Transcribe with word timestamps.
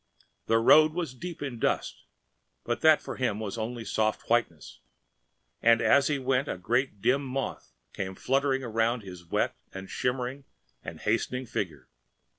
The 0.47 0.57
road 0.57 0.93
was 0.93 1.13
deep 1.13 1.43
in 1.43 1.59
dust, 1.59 2.05
but 2.63 2.81
that 2.81 3.03
for 3.03 3.17
him 3.17 3.39
was 3.39 3.55
only 3.55 3.85
soft 3.85 4.27
whiteness, 4.31 4.79
and 5.61 5.79
as 5.79 6.07
he 6.07 6.17
went 6.17 6.47
a 6.47 6.57
great 6.57 7.01
dim 7.03 7.23
moth 7.23 7.71
came 7.93 8.15
fluttering 8.15 8.63
round 8.63 9.03
his 9.03 9.23
wet 9.23 9.55
and 9.71 9.91
shimmering 9.91 10.45
and 10.81 11.01
hastening 11.01 11.45
figure. 11.45 11.87